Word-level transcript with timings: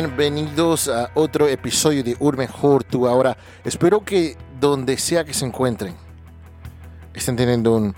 Bienvenidos 0.00 0.86
a 0.86 1.10
otro 1.14 1.48
episodio 1.48 2.04
de 2.04 2.16
Ur 2.20 2.36
Mejor 2.36 2.84
Tú 2.84 3.08
Ahora. 3.08 3.36
Espero 3.64 4.04
que 4.04 4.36
donde 4.60 4.96
sea 4.96 5.24
que 5.24 5.34
se 5.34 5.44
encuentren 5.44 5.96
estén 7.12 7.34
teniendo 7.34 7.74
un 7.74 7.96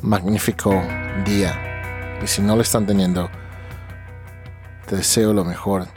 magnífico 0.00 0.82
día. 1.26 2.16
Y 2.22 2.26
si 2.26 2.40
no 2.40 2.56
lo 2.56 2.62
están 2.62 2.86
teniendo, 2.86 3.28
te 4.86 4.96
deseo 4.96 5.34
lo 5.34 5.44
mejor 5.44 5.88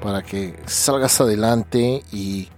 para 0.00 0.22
que 0.22 0.56
salgas 0.66 1.20
adelante 1.20 2.04
y 2.12 2.48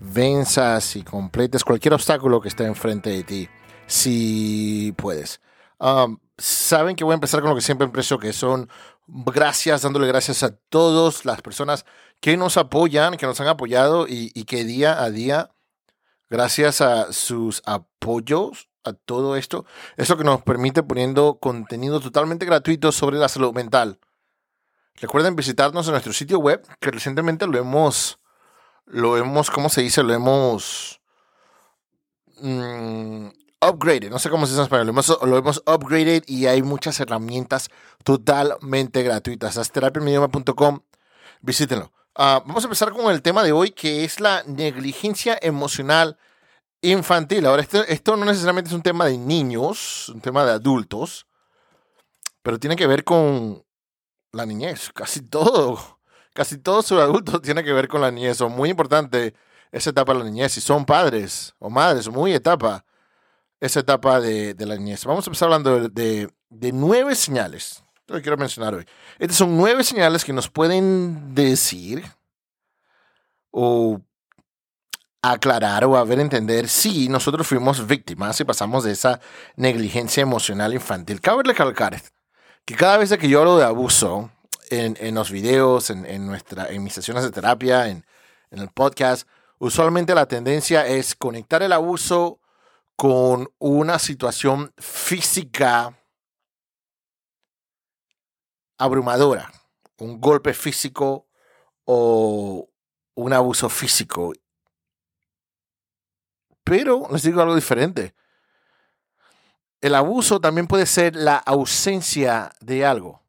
venzas 0.00 0.96
y 0.96 1.02
completes 1.02 1.64
cualquier 1.64 1.94
obstáculo 1.94 2.42
que 2.42 2.48
esté 2.48 2.66
enfrente 2.66 3.08
de 3.08 3.24
ti, 3.24 3.48
si 3.86 4.92
puedes. 4.98 5.40
Um, 5.78 6.18
saben 6.36 6.94
que 6.94 7.04
voy 7.04 7.12
a 7.12 7.14
empezar 7.14 7.40
con 7.40 7.50
lo 7.50 7.56
que 7.56 7.62
siempre 7.62 7.86
empiezo, 7.86 8.18
que 8.18 8.34
son 8.34 8.68
gracias, 9.06 9.82
dándole 9.82 10.06
gracias 10.06 10.42
a 10.42 10.56
todas 10.56 11.24
las 11.24 11.42
personas 11.42 11.84
que 12.20 12.36
nos 12.36 12.56
apoyan, 12.56 13.16
que 13.16 13.26
nos 13.26 13.40
han 13.40 13.48
apoyado 13.48 14.06
y, 14.08 14.30
que 14.44 14.64
día 14.64 15.02
a 15.02 15.10
día, 15.10 15.50
gracias 16.30 16.80
a 16.80 17.12
sus 17.12 17.62
apoyos, 17.66 18.68
a 18.84 18.92
todo 18.92 19.36
esto, 19.36 19.64
es 19.96 20.08
lo 20.08 20.16
que 20.16 20.24
nos 20.24 20.42
permite 20.42 20.82
poniendo 20.82 21.38
contenido 21.38 22.00
totalmente 22.00 22.46
gratuito 22.46 22.92
sobre 22.92 23.18
la 23.18 23.28
salud 23.28 23.54
mental. 23.54 23.98
Recuerden 24.96 25.36
visitarnos 25.36 25.86
en 25.86 25.92
nuestro 25.92 26.12
sitio 26.12 26.38
web, 26.38 26.66
que 26.80 26.90
recientemente 26.90 27.46
lo 27.46 27.58
hemos, 27.58 28.20
lo 28.86 29.16
hemos, 29.16 29.50
¿cómo 29.50 29.68
se 29.68 29.82
dice? 29.82 30.02
Lo 30.02 30.12
hemos 30.12 31.00
mmm, 32.40 33.28
upgraded, 33.68 34.10
no 34.10 34.18
sé 34.18 34.30
cómo 34.30 34.46
se 34.46 34.52
dice 34.52 34.60
en 34.60 34.64
español, 34.64 34.86
lo 34.86 34.92
hemos, 34.92 35.62
lo 35.66 35.74
upgraded 35.74 36.24
y 36.26 36.46
hay 36.46 36.62
muchas 36.62 36.98
herramientas 37.00 37.70
totalmente 38.02 39.02
gratuitas. 39.02 39.70
terapiamidioma.com, 39.72 40.80
visítenlo. 41.40 41.92
Uh, 42.16 42.38
vamos 42.46 42.62
a 42.62 42.66
empezar 42.66 42.92
con 42.92 43.12
el 43.12 43.22
tema 43.22 43.42
de 43.42 43.50
hoy, 43.50 43.70
que 43.70 44.04
es 44.04 44.20
la 44.20 44.44
negligencia 44.44 45.36
emocional 45.42 46.16
infantil. 46.80 47.46
Ahora, 47.46 47.66
esto, 47.88 48.16
no 48.16 48.24
necesariamente 48.24 48.68
es 48.68 48.74
un 48.74 48.82
tema 48.82 49.06
de 49.06 49.18
niños, 49.18 50.08
un 50.10 50.20
tema 50.20 50.44
de 50.44 50.52
adultos, 50.52 51.26
pero 52.42 52.58
tiene 52.58 52.76
que 52.76 52.86
ver 52.86 53.02
con 53.02 53.64
la 54.32 54.46
niñez. 54.46 54.90
Casi 54.94 55.22
todo, 55.22 55.98
casi 56.34 56.58
todo 56.58 56.82
su 56.82 57.00
adulto 57.00 57.40
tiene 57.40 57.64
que 57.64 57.72
ver 57.72 57.88
con 57.88 58.00
la 58.00 58.10
niñez. 58.10 58.40
Es 58.40 58.48
muy 58.48 58.70
importante 58.70 59.34
esa 59.72 59.90
etapa 59.90 60.12
de 60.12 60.20
la 60.20 60.24
niñez. 60.26 60.52
Si 60.52 60.60
son 60.60 60.84
padres 60.84 61.54
o 61.58 61.70
madres, 61.70 62.08
muy 62.08 62.32
etapa 62.32 62.84
esa 63.64 63.80
etapa 63.80 64.20
de, 64.20 64.54
la 64.58 64.76
niñez. 64.76 65.04
Vamos 65.06 65.26
a 65.26 65.30
empezar 65.30 65.46
hablando 65.46 65.88
de, 65.88 66.30
nueve 66.50 67.14
señales. 67.14 67.82
Que 68.06 68.20
quiero 68.20 68.36
mencionar 68.36 68.74
hoy. 68.74 68.84
Estas 69.18 69.38
son 69.38 69.56
nueve 69.56 69.82
señales 69.82 70.24
que 70.26 70.34
nos 70.34 70.50
pueden 70.50 71.34
decir 71.34 72.04
o 73.50 74.02
aclarar 75.22 75.86
o 75.86 75.96
haber 75.96 76.20
entender 76.20 76.68
si 76.68 77.08
nosotros 77.08 77.46
fuimos 77.46 77.86
víctimas 77.86 78.38
y 78.38 78.44
pasamos 78.44 78.84
de 78.84 78.92
esa 78.92 79.20
negligencia 79.56 80.20
emocional 80.20 80.74
infantil. 80.74 81.22
Cabe 81.22 81.44
recalcar 81.44 82.02
que 82.66 82.74
cada 82.74 82.98
vez 82.98 83.16
que 83.16 83.30
yo 83.30 83.38
hablo 83.38 83.56
de 83.56 83.64
abuso 83.64 84.30
en, 84.68 85.14
los 85.14 85.30
videos, 85.30 85.88
en, 85.88 86.26
nuestra, 86.26 86.68
en 86.68 86.82
mis 86.82 86.92
sesiones 86.92 87.24
de 87.24 87.30
terapia, 87.30 87.88
en, 87.88 88.04
en 88.50 88.58
el 88.58 88.68
podcast, 88.68 89.26
usualmente 89.56 90.14
la 90.14 90.26
tendencia 90.26 90.86
es 90.86 91.14
conectar 91.14 91.62
el 91.62 91.72
abuso 91.72 92.38
con 92.96 93.52
una 93.58 93.98
situación 93.98 94.72
física 94.78 95.98
abrumadora, 98.78 99.52
un 99.98 100.20
golpe 100.20 100.54
físico 100.54 101.26
o 101.84 102.68
un 103.14 103.32
abuso 103.32 103.68
físico. 103.68 104.32
Pero 106.62 107.06
les 107.10 107.22
digo 107.22 107.40
algo 107.40 107.54
diferente. 107.54 108.14
El 109.80 109.94
abuso 109.94 110.40
también 110.40 110.66
puede 110.66 110.86
ser 110.86 111.14
la 111.14 111.36
ausencia 111.36 112.50
de 112.60 112.86
algo. 112.86 113.22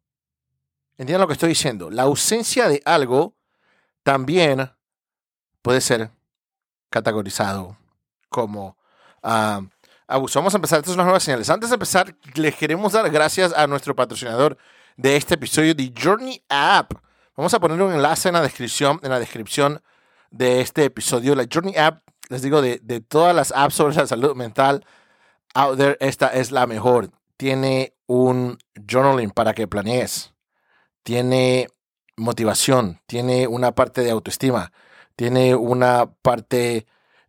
¿Entienden 0.97 1.21
lo 1.21 1.27
que 1.27 1.33
estoy 1.33 1.49
diciendo? 1.49 1.89
La 1.89 2.03
ausencia 2.03 2.69
de 2.69 2.81
algo 2.85 3.35
también 4.03 4.71
puede 5.61 5.81
ser 5.81 6.11
categorizado 6.89 7.77
como 8.29 8.77
abuso. 10.07 10.39
Vamos 10.39 10.53
a 10.53 10.57
empezar. 10.57 10.79
Estas 10.79 10.91
son 10.91 10.97
las 10.97 11.05
nuevas 11.05 11.23
señales. 11.23 11.49
Antes 11.49 11.69
de 11.69 11.75
empezar, 11.75 12.15
les 12.35 12.55
queremos 12.55 12.93
dar 12.93 13.09
gracias 13.09 13.53
a 13.53 13.67
nuestro 13.67 13.95
patrocinador 13.95 14.57
de 14.97 15.15
este 15.15 15.33
episodio, 15.33 15.73
de 15.73 15.93
Journey 16.01 16.43
App. 16.49 16.93
Vamos 17.35 17.53
a 17.53 17.59
poner 17.59 17.81
un 17.81 17.93
enlace 17.93 18.29
en 18.29 18.35
la 18.35 18.41
descripción, 18.41 18.99
en 19.03 19.09
la 19.09 19.19
descripción 19.19 19.81
de 20.31 20.61
este 20.61 20.85
episodio. 20.85 21.35
La 21.35 21.45
Journey 21.51 21.75
App, 21.75 22.03
les 22.29 22.41
digo, 22.41 22.61
de 22.61 23.05
todas 23.07 23.35
las 23.35 23.51
apps 23.51 23.75
sobre 23.75 23.95
la 23.95 24.07
salud 24.07 24.35
mental 24.35 24.85
out 25.55 25.77
there, 25.77 25.97
esta 25.99 26.27
es 26.27 26.51
la 26.51 26.67
mejor. 26.67 27.09
Tiene 27.37 27.95
un 28.05 28.59
journaling 28.75 29.31
para 29.31 29.53
que 29.53 29.67
planees. 29.67 30.33
Tiene 31.03 31.69
motivación. 32.17 33.01
Tiene 33.07 33.47
una 33.47 33.73
parte 33.73 34.01
de 34.01 34.11
autoestima. 34.11 34.71
Tiene 35.15 35.55
una 35.55 36.13
parte 36.21 36.85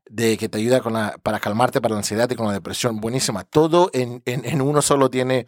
de 0.08 0.36
que 0.36 0.48
te 0.48 0.58
ayuda 0.58 0.82
para 1.22 1.40
calmarte 1.40 1.80
para 1.80 1.94
la 1.94 1.98
ansiedad 1.98 2.30
y 2.30 2.36
con 2.36 2.46
la 2.46 2.52
depresión. 2.52 3.00
Buenísima. 3.00 3.44
Todo 3.44 3.90
en, 3.92 4.22
en, 4.24 4.60
uno 4.60 4.82
solo 4.82 5.10
tiene, 5.10 5.46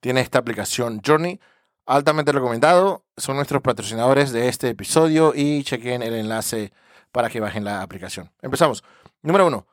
tiene 0.00 0.20
esta 0.20 0.38
aplicación 0.38 1.00
Journey. 1.04 1.40
Altamente 1.86 2.32
recomendado. 2.32 3.04
Son 3.16 3.36
nuestros 3.36 3.62
patrocinadores 3.62 4.32
de 4.32 4.48
este 4.48 4.68
episodio 4.68 5.32
y 5.34 5.62
chequen 5.64 6.02
el 6.02 6.14
enlace 6.14 6.72
para 7.12 7.28
que 7.28 7.40
bajen 7.40 7.64
la 7.64 7.82
aplicación. 7.82 8.30
Empezamos. 8.40 8.82
Número 9.22 9.46
uno. 9.46 9.66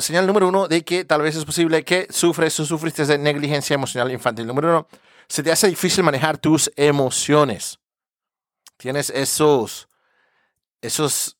señal 0.00 0.26
número 0.26 0.48
uno 0.48 0.68
de 0.68 0.82
que 0.82 1.04
tal 1.04 1.22
vez 1.22 1.36
es 1.36 1.44
posible 1.44 1.84
que 1.84 2.06
sufres 2.10 2.58
o 2.60 2.64
sufriste 2.64 3.04
de 3.04 3.18
negligencia 3.18 3.74
emocional 3.74 4.10
infantil. 4.10 4.46
Número 4.46 4.68
uno, 4.68 4.88
se 5.28 5.42
te 5.42 5.52
hace 5.52 5.68
difícil 5.68 6.04
manejar 6.04 6.38
tus 6.38 6.70
emociones. 6.76 7.78
Tienes 8.78 9.10
esos, 9.10 9.88
esos 10.80 11.37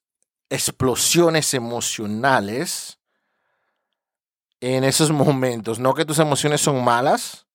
explosiones 0.50 1.54
emocionales 1.54 2.98
en 4.60 4.84
esos 4.84 5.10
momentos. 5.10 5.78
No 5.78 5.94
que 5.94 6.04
tus 6.04 6.18
emociones 6.18 6.60
son 6.60 6.82
malas, 6.82 7.46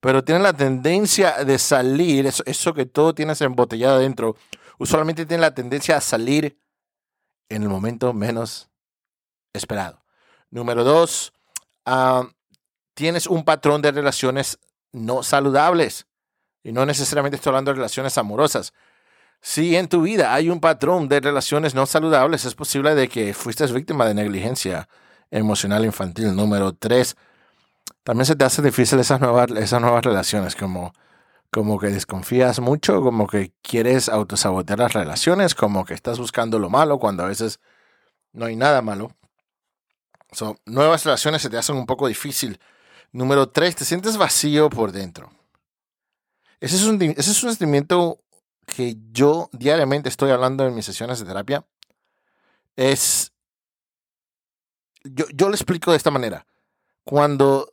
pero 0.00 0.24
tienen 0.24 0.42
la 0.42 0.52
tendencia 0.52 1.44
de 1.44 1.58
salir, 1.58 2.26
eso, 2.26 2.74
que 2.74 2.86
todo 2.86 3.14
tienes 3.14 3.40
embotellado 3.40 3.96
adentro, 3.96 4.36
usualmente 4.78 5.26
tiene 5.26 5.40
la 5.40 5.54
tendencia 5.54 5.96
a 5.96 6.00
salir 6.00 6.58
en 7.48 7.62
el 7.62 7.68
momento 7.68 8.12
menos 8.12 8.68
esperado. 9.52 10.04
Número 10.50 10.84
dos, 10.84 11.32
ah, 11.84 12.28
tienes 12.94 13.26
un 13.26 13.44
patrón 13.44 13.82
de 13.82 13.92
relaciones 13.92 14.58
no 14.92 15.22
saludables. 15.22 16.06
Y 16.62 16.72
no 16.72 16.86
necesariamente 16.86 17.36
estoy 17.36 17.50
hablando 17.50 17.70
de 17.70 17.76
relaciones 17.76 18.16
amorosas. 18.16 18.72
Si 19.46 19.76
en 19.76 19.88
tu 19.88 20.00
vida 20.00 20.32
hay 20.32 20.48
un 20.48 20.58
patrón 20.58 21.06
de 21.06 21.20
relaciones 21.20 21.74
no 21.74 21.84
saludables, 21.84 22.46
es 22.46 22.54
posible 22.54 22.94
de 22.94 23.10
que 23.10 23.34
fuiste 23.34 23.66
víctima 23.66 24.06
de 24.06 24.14
negligencia 24.14 24.88
emocional 25.30 25.84
infantil. 25.84 26.34
Número 26.34 26.72
tres, 26.72 27.14
también 28.04 28.24
se 28.24 28.36
te 28.36 28.46
hace 28.46 28.62
difícil 28.62 28.98
esas 29.00 29.20
nuevas, 29.20 29.50
esas 29.50 29.82
nuevas 29.82 30.02
relaciones, 30.02 30.56
como, 30.56 30.94
como 31.50 31.78
que 31.78 31.88
desconfías 31.88 32.58
mucho, 32.60 33.02
como 33.02 33.26
que 33.26 33.52
quieres 33.60 34.08
autosabotear 34.08 34.78
las 34.78 34.94
relaciones, 34.94 35.54
como 35.54 35.84
que 35.84 35.92
estás 35.92 36.18
buscando 36.18 36.58
lo 36.58 36.70
malo 36.70 36.98
cuando 36.98 37.22
a 37.22 37.26
veces 37.26 37.60
no 38.32 38.46
hay 38.46 38.56
nada 38.56 38.80
malo. 38.80 39.14
So, 40.32 40.56
nuevas 40.64 41.04
relaciones 41.04 41.42
se 41.42 41.50
te 41.50 41.58
hacen 41.58 41.76
un 41.76 41.84
poco 41.84 42.08
difícil. 42.08 42.58
Número 43.12 43.50
tres, 43.50 43.76
te 43.76 43.84
sientes 43.84 44.16
vacío 44.16 44.70
por 44.70 44.90
dentro. 44.90 45.30
Ese 46.60 46.76
es 46.76 46.84
un, 46.84 47.02
ese 47.02 47.30
es 47.30 47.44
un 47.44 47.50
sentimiento 47.50 48.23
que 48.66 48.96
yo 49.12 49.48
diariamente 49.52 50.08
estoy 50.08 50.30
hablando 50.30 50.66
en 50.66 50.74
mis 50.74 50.86
sesiones 50.86 51.18
de 51.18 51.26
terapia 51.26 51.64
es, 52.76 53.32
yo, 55.04 55.26
yo 55.34 55.48
lo 55.48 55.54
explico 55.54 55.90
de 55.90 55.96
esta 55.96 56.10
manera. 56.10 56.46
Cuando 57.04 57.72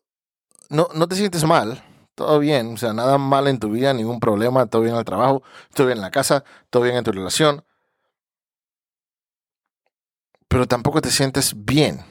no, 0.69 0.89
no 0.93 1.07
te 1.07 1.15
sientes 1.15 1.43
mal, 1.43 1.83
todo 2.15 2.39
bien, 2.39 2.73
o 2.73 2.77
sea, 2.77 2.93
nada 2.93 3.17
mal 3.17 3.47
en 3.47 3.59
tu 3.59 3.69
vida, 3.69 3.93
ningún 3.93 4.19
problema, 4.19 4.65
todo 4.65 4.81
bien 4.81 4.93
en 4.93 4.99
el 4.99 5.05
trabajo, 5.05 5.43
todo 5.73 5.87
bien 5.87 5.97
en 5.97 6.03
la 6.03 6.11
casa, 6.11 6.43
todo 6.69 6.83
bien 6.83 6.95
en 6.97 7.03
tu 7.03 7.11
relación, 7.11 7.63
pero 10.47 10.67
tampoco 10.67 11.01
te 11.01 11.11
sientes 11.11 11.53
bien. 11.55 12.03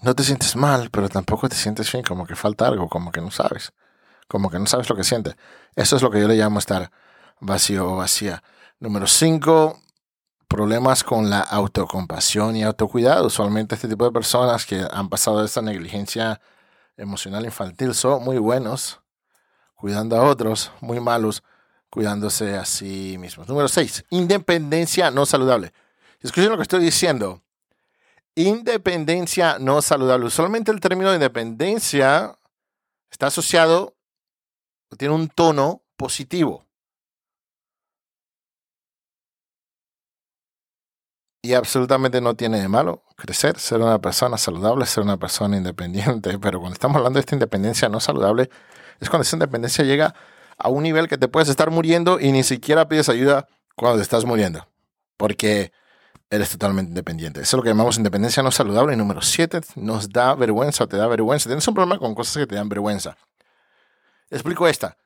No 0.00 0.14
te 0.14 0.24
sientes 0.24 0.56
mal, 0.56 0.90
pero 0.90 1.08
tampoco 1.08 1.48
te 1.48 1.54
sientes 1.54 1.92
bien, 1.92 2.02
como 2.02 2.26
que 2.26 2.34
falta 2.34 2.66
algo, 2.66 2.88
como 2.88 3.12
que 3.12 3.20
no 3.20 3.30
sabes, 3.30 3.72
como 4.26 4.50
que 4.50 4.58
no 4.58 4.66
sabes 4.66 4.88
lo 4.88 4.96
que 4.96 5.04
sientes. 5.04 5.36
Eso 5.76 5.96
es 5.96 6.02
lo 6.02 6.10
que 6.10 6.20
yo 6.20 6.26
le 6.28 6.34
llamo 6.34 6.58
estar 6.58 6.90
vacío 7.42 7.90
o 7.90 7.96
vacía. 7.96 8.42
Número 8.78 9.06
5, 9.06 9.78
problemas 10.48 11.04
con 11.04 11.28
la 11.28 11.40
autocompasión 11.40 12.56
y 12.56 12.62
autocuidado. 12.62 13.26
Usualmente 13.26 13.74
este 13.74 13.88
tipo 13.88 14.04
de 14.04 14.12
personas 14.12 14.64
que 14.64 14.86
han 14.90 15.08
pasado 15.08 15.40
de 15.40 15.46
esta 15.46 15.60
negligencia 15.60 16.40
emocional 16.96 17.44
infantil 17.44 17.94
son 17.94 18.22
muy 18.22 18.38
buenos 18.38 19.00
cuidando 19.74 20.16
a 20.16 20.22
otros, 20.22 20.70
muy 20.80 21.00
malos 21.00 21.42
cuidándose 21.90 22.56
a 22.56 22.64
sí 22.64 23.16
mismos. 23.18 23.48
Número 23.48 23.68
6, 23.68 24.04
independencia 24.10 25.10
no 25.10 25.26
saludable. 25.26 25.72
Escuchen 26.20 26.50
lo 26.50 26.56
que 26.56 26.62
estoy 26.62 26.82
diciendo. 26.82 27.42
Independencia 28.36 29.58
no 29.58 29.82
saludable. 29.82 30.26
Usualmente 30.26 30.70
el 30.70 30.80
término 30.80 31.10
de 31.10 31.16
independencia 31.16 32.38
está 33.10 33.26
asociado, 33.26 33.96
tiene 34.96 35.14
un 35.14 35.28
tono 35.28 35.82
positivo. 35.96 36.64
Y 41.44 41.54
absolutamente 41.54 42.20
no 42.20 42.36
tiene 42.36 42.60
de 42.60 42.68
malo 42.68 43.02
crecer, 43.16 43.58
ser 43.58 43.80
una 43.80 44.00
persona 44.00 44.38
saludable, 44.38 44.86
ser 44.86 45.02
una 45.02 45.16
persona 45.16 45.56
independiente. 45.56 46.38
Pero 46.40 46.60
cuando 46.60 46.74
estamos 46.74 46.96
hablando 46.98 47.16
de 47.16 47.20
esta 47.20 47.34
independencia 47.34 47.88
no 47.88 47.98
saludable, 47.98 48.48
es 49.00 49.10
cuando 49.10 49.22
esa 49.22 49.34
independencia 49.34 49.84
llega 49.84 50.14
a 50.56 50.68
un 50.68 50.84
nivel 50.84 51.08
que 51.08 51.18
te 51.18 51.26
puedes 51.26 51.48
estar 51.48 51.70
muriendo 51.72 52.20
y 52.20 52.30
ni 52.30 52.44
siquiera 52.44 52.88
pides 52.88 53.08
ayuda 53.08 53.48
cuando 53.74 53.96
te 53.98 54.02
estás 54.02 54.24
muriendo. 54.24 54.68
Porque 55.16 55.72
eres 56.30 56.50
totalmente 56.50 56.90
independiente. 56.90 57.40
Eso 57.40 57.56
es 57.56 57.58
lo 57.58 57.62
que 57.64 57.70
llamamos 57.70 57.96
independencia 57.96 58.42
no 58.44 58.52
saludable. 58.52 58.94
Y 58.94 58.96
número 58.96 59.20
siete, 59.20 59.60
nos 59.74 60.10
da 60.10 60.36
vergüenza 60.36 60.84
o 60.84 60.88
te 60.88 60.96
da 60.96 61.08
vergüenza. 61.08 61.48
Tienes 61.48 61.66
un 61.66 61.74
problema 61.74 61.98
con 61.98 62.14
cosas 62.14 62.36
que 62.36 62.46
te 62.46 62.54
dan 62.54 62.68
vergüenza. 62.68 63.16
Explico 64.30 64.68
esta. 64.68 64.96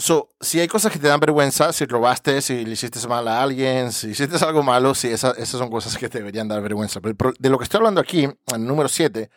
So, 0.00 0.28
si 0.40 0.60
hay 0.60 0.68
cosas 0.68 0.92
que 0.92 1.00
te 1.00 1.08
dan 1.08 1.18
vergüenza, 1.18 1.72
si 1.72 1.84
robaste, 1.84 2.40
si 2.40 2.64
le 2.64 2.72
hiciste 2.72 3.04
mal 3.08 3.26
a 3.26 3.42
alguien, 3.42 3.90
si 3.90 4.10
hiciste 4.10 4.36
algo 4.44 4.62
malo, 4.62 4.94
sí, 4.94 5.08
esas, 5.08 5.36
esas 5.36 5.58
son 5.58 5.70
cosas 5.70 5.98
que 5.98 6.08
te 6.08 6.18
deberían 6.18 6.46
dar 6.46 6.62
vergüenza. 6.62 7.00
Pero 7.00 7.32
de 7.36 7.50
lo 7.50 7.58
que 7.58 7.64
estoy 7.64 7.78
hablando 7.78 8.00
aquí, 8.00 8.28
el 8.54 8.64
número 8.64 8.88
7, 8.88 9.28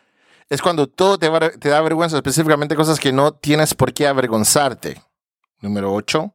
es 0.50 0.62
cuando 0.62 0.86
todo 0.86 1.18
te, 1.18 1.30
te 1.58 1.70
da 1.70 1.82
vergüenza, 1.82 2.18
específicamente 2.18 2.76
cosas 2.76 3.00
que 3.00 3.12
no 3.12 3.34
tienes 3.34 3.74
por 3.74 3.92
qué 3.92 4.06
avergonzarte. 4.06 5.02
Número 5.62 5.92
8, 5.94 6.32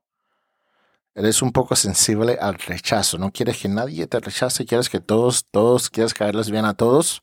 eres 1.15 1.41
un 1.41 1.53
poco 1.53 1.77
sensible 1.77 2.37
al 2.41 2.55
rechazo. 2.55 3.19
No 3.19 3.31
quieres 3.31 3.59
que 3.59 3.69
nadie 3.69 4.09
te 4.09 4.19
rechace, 4.19 4.67
quieres 4.67 4.89
que 4.89 4.99
todos, 4.99 5.47
todos, 5.53 5.89
quieres 5.89 6.15
caerles 6.15 6.51
bien 6.51 6.65
a 6.65 6.75
todos. 6.75 7.23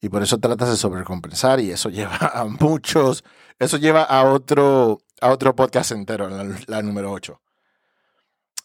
Y 0.00 0.08
por 0.08 0.22
eso 0.22 0.38
tratas 0.38 0.68
de 0.68 0.76
sobrecompensar 0.76 1.58
y 1.58 1.72
eso 1.72 1.88
lleva 1.90 2.30
a 2.32 2.44
muchos, 2.44 3.24
eso 3.58 3.76
lleva 3.76 4.02
a 4.04 4.24
otro, 4.24 5.00
a 5.20 5.30
otro 5.30 5.54
podcast 5.54 5.92
entero, 5.92 6.28
la, 6.28 6.82
número 6.82 7.12
8. 7.12 7.40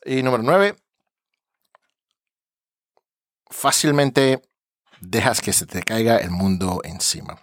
Y 0.05 0.21
número 0.21 0.43
9, 0.43 0.75
fácilmente 3.49 4.41
dejas 4.99 5.41
que 5.41 5.53
se 5.53 5.65
te 5.65 5.81
caiga 5.83 6.17
el 6.17 6.31
mundo 6.31 6.81
encima. 6.83 7.39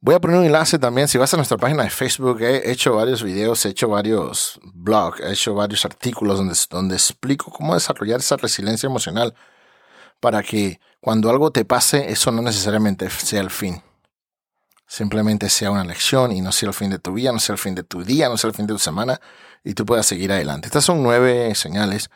Voy 0.00 0.16
a 0.16 0.20
poner 0.20 0.38
un 0.38 0.44
enlace 0.44 0.80
también. 0.80 1.06
Si 1.06 1.16
vas 1.16 1.32
a 1.32 1.36
nuestra 1.36 1.56
página 1.58 1.84
de 1.84 1.90
Facebook, 1.90 2.42
he 2.42 2.72
hecho 2.72 2.96
varios 2.96 3.22
videos, 3.22 3.64
he 3.64 3.68
hecho 3.68 3.88
varios 3.88 4.60
blogs, 4.64 5.20
he 5.20 5.30
hecho 5.30 5.54
varios 5.54 5.84
artículos 5.84 6.38
donde, 6.38 6.56
donde 6.70 6.96
explico 6.96 7.52
cómo 7.52 7.74
desarrollar 7.74 8.18
esa 8.18 8.36
resiliencia 8.36 8.88
emocional 8.88 9.32
para 10.18 10.42
que 10.42 10.80
cuando 11.00 11.30
algo 11.30 11.52
te 11.52 11.64
pase, 11.64 12.10
eso 12.10 12.32
no 12.32 12.42
necesariamente 12.42 13.08
sea 13.10 13.40
el 13.40 13.50
fin 13.50 13.80
simplemente 14.92 15.48
sea 15.48 15.70
una 15.70 15.84
lección 15.84 16.32
y 16.32 16.42
no 16.42 16.52
sea 16.52 16.68
el 16.68 16.74
fin 16.74 16.90
de 16.90 16.98
tu 16.98 17.14
vida, 17.14 17.32
no 17.32 17.38
sea 17.38 17.54
el 17.54 17.58
fin 17.58 17.74
de 17.74 17.82
tu 17.82 18.04
día, 18.04 18.28
no 18.28 18.36
sea 18.36 18.48
el 18.48 18.54
fin 18.54 18.66
de 18.66 18.74
tu 18.74 18.78
semana 18.78 19.18
y 19.64 19.72
tú 19.72 19.86
puedas 19.86 20.04
seguir 20.04 20.30
adelante. 20.30 20.66
Estas 20.66 20.84
son 20.84 21.02
nueve 21.02 21.54
señales 21.54 22.10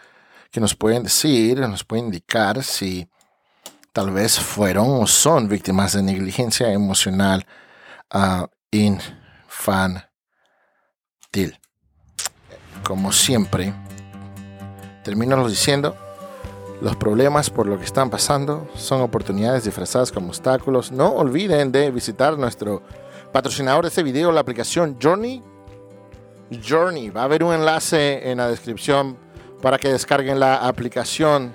que 0.51 0.61
nos 0.61 0.75
pueden 0.75 1.03
decir, 1.05 1.59
nos 1.59 1.85
pueden 1.85 2.05
indicar 2.05 2.63
si 2.63 3.09
tal 3.95 4.11
vez 4.11 4.39
fueron 4.39 4.89
o 4.91 5.07
son 5.07 5.49
víctimas 5.49 5.95
de 5.95 6.03
negligencia 6.03 6.71
emocional 6.71 7.47
uh, 8.13 8.45
infantil. 8.71 10.05
Como 12.85 13.11
siempre, 13.11 13.73
termino 15.03 15.49
diciendo, 15.49 15.97
los 16.81 16.97
problemas 16.97 17.51
por 17.51 17.67
lo 17.67 17.79
que 17.79 17.85
están 17.85 18.11
pasando 18.11 18.69
son 18.75 19.01
oportunidades 19.01 19.65
disfrazadas 19.65 20.13
como 20.13 20.29
obstáculos. 20.29 20.93
No 20.93 21.13
olviden 21.13 21.73
de 21.73 21.91
visitar 21.91 22.39
nuestro 22.39 22.83
patrocinador 23.33 23.85
de 23.85 23.89
este 23.89 24.03
video, 24.03 24.33
la 24.33 24.41
aplicación 24.41 24.99
Journey. 25.01 25.43
Journey. 26.67 27.11
Va 27.11 27.23
a 27.23 27.25
haber 27.25 27.43
un 27.43 27.55
enlace 27.55 28.31
en 28.31 28.39
la 28.39 28.49
descripción 28.49 29.17
para 29.63 29.79
que 29.79 29.91
descarguen 29.91 30.39
la 30.39 30.67
aplicación 30.67 31.55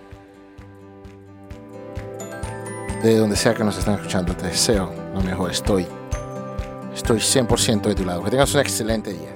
de 3.04 3.18
donde 3.18 3.36
sea 3.36 3.54
que 3.54 3.64
nos 3.64 3.78
estén 3.78 3.96
escuchando. 3.96 4.36
Te 4.36 4.48
deseo 4.48 4.92
lo 5.14 5.22
mejor. 5.22 5.52
Estoy, 5.52 5.88
estoy 6.94 7.20
100% 7.20 7.82
de 7.82 7.96
tu 7.96 8.06
lado. 8.06 8.24
Que 8.24 8.32
tengas 8.32 8.54
un 8.54 8.62
excelente 8.62 9.14
día. 9.14 9.34